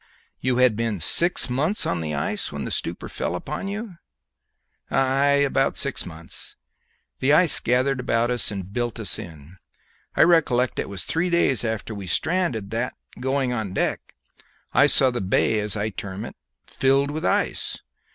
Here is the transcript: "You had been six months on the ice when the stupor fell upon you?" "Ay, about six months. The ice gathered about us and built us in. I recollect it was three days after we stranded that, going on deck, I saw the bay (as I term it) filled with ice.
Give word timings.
"You 0.39 0.57
had 0.57 0.75
been 0.75 0.99
six 0.99 1.47
months 1.47 1.85
on 1.85 2.01
the 2.01 2.15
ice 2.15 2.51
when 2.51 2.65
the 2.65 2.71
stupor 2.71 3.07
fell 3.07 3.35
upon 3.35 3.67
you?" 3.67 3.97
"Ay, 4.89 5.45
about 5.45 5.77
six 5.77 6.07
months. 6.07 6.55
The 7.19 7.31
ice 7.33 7.59
gathered 7.59 7.99
about 7.99 8.31
us 8.31 8.49
and 8.49 8.73
built 8.73 8.99
us 8.99 9.19
in. 9.19 9.57
I 10.15 10.23
recollect 10.23 10.79
it 10.79 10.89
was 10.89 11.05
three 11.05 11.29
days 11.29 11.63
after 11.63 11.93
we 11.93 12.07
stranded 12.07 12.71
that, 12.71 12.95
going 13.19 13.53
on 13.53 13.73
deck, 13.75 14.15
I 14.73 14.87
saw 14.87 15.11
the 15.11 15.21
bay 15.21 15.59
(as 15.59 15.77
I 15.77 15.89
term 15.89 16.25
it) 16.25 16.35
filled 16.65 17.11
with 17.11 17.23
ice. 17.23 17.77